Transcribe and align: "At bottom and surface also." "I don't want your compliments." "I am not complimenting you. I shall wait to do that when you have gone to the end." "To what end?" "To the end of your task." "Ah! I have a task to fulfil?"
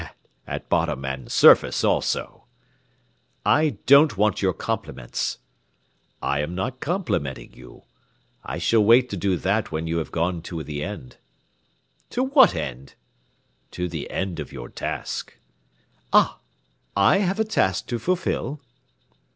"At 0.47 0.67
bottom 0.67 1.05
and 1.05 1.31
surface 1.31 1.83
also." 1.83 2.45
"I 3.45 3.77
don't 3.85 4.17
want 4.17 4.41
your 4.41 4.51
compliments." 4.51 5.37
"I 6.23 6.39
am 6.39 6.55
not 6.55 6.79
complimenting 6.79 7.53
you. 7.53 7.83
I 8.43 8.57
shall 8.57 8.83
wait 8.83 9.11
to 9.11 9.15
do 9.17 9.37
that 9.37 9.71
when 9.71 9.85
you 9.85 9.99
have 9.99 10.11
gone 10.11 10.41
to 10.41 10.63
the 10.63 10.83
end." 10.83 11.17
"To 12.09 12.23
what 12.23 12.55
end?" 12.55 12.95
"To 13.77 13.87
the 13.87 14.09
end 14.09 14.39
of 14.39 14.51
your 14.51 14.69
task." 14.69 15.37
"Ah! 16.11 16.39
I 16.97 17.17
have 17.19 17.39
a 17.39 17.45
task 17.45 17.85
to 17.89 17.99
fulfil?" 17.99 18.59